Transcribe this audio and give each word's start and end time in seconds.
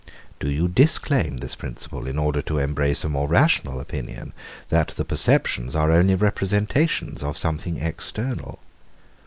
Do 0.39 0.49
you 0.49 0.67
disclaim 0.67 1.37
this 1.37 1.55
principle, 1.55 2.07
in 2.07 2.17
order 2.17 2.41
to 2.41 2.57
embrace 2.57 3.03
a 3.03 3.07
more 3.09 3.27
rational 3.27 3.79
opinion, 3.79 4.33
that 4.69 4.87
the 4.97 5.05
perceptions 5.05 5.75
are 5.75 5.91
only 5.91 6.15
representations 6.15 7.21
of 7.21 7.37
something 7.37 7.77
external? 7.77 8.57